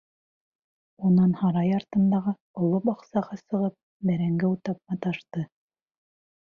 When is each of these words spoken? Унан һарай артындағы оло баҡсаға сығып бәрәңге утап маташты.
Унан 1.09 1.35
һарай 1.41 1.75
артындағы 1.81 2.35
оло 2.63 2.81
баҡсаға 2.89 3.41
сығып 3.43 3.79
бәрәңге 4.11 4.53
утап 4.57 4.83
маташты. 4.93 5.51